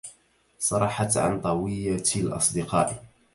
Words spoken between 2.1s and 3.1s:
الأصدقاء